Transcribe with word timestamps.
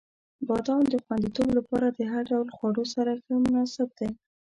•بادام 0.47 0.83
د 0.93 0.95
خوندیتوب 1.03 1.49
لپاره 1.57 1.87
د 1.89 1.99
هر 2.11 2.23
ډول 2.31 2.47
خواړو 2.55 2.83
سره 2.95 3.11
ښه 3.23 3.33
مناسب 3.45 3.89
دی. 3.99 4.09